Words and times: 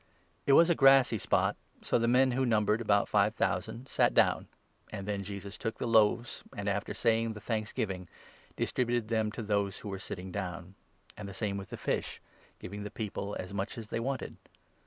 ic 0.01 0.41
It 0.47 0.53
was 0.53 0.67
a 0.71 0.73
grassy 0.73 1.19
spot; 1.19 1.55
so 1.83 1.99
the 1.99 2.07
men, 2.07 2.31
who 2.31 2.43
numbered 2.43 2.81
about 2.81 3.07
five 3.07 3.35
thousand, 3.35 3.87
sat 3.87 4.15
down, 4.15 4.47
and 4.91 5.07
then 5.07 5.21
Jesus 5.21 5.59
took 5.59 5.77
the 5.77 5.85
loaves, 5.85 6.41
and, 6.57 6.67
after 6.67 6.89
11 6.89 6.95
saying 6.99 7.33
the 7.33 7.39
thanksgiving, 7.39 8.07
distributed 8.55 9.09
them 9.09 9.31
to 9.33 9.43
those 9.43 9.77
who 9.77 9.89
were 9.89 9.99
sitting 9.99 10.31
down; 10.31 10.73
and 11.15 11.29
the 11.29 11.35
same 11.35 11.55
with 11.55 11.69
the 11.69 11.77
fish, 11.77 12.19
giving 12.57 12.81
the 12.81 12.89
people 12.89 13.35
as 13.39 13.53
much 13.53 13.77
as 13.77 13.89
they 13.91 13.99
wanted. 13.99 14.37